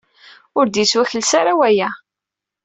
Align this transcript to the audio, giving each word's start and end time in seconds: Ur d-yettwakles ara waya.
Ur 0.57 0.65
d-yettwakles 0.67 1.31
ara 1.39 1.53
waya. 1.59 1.89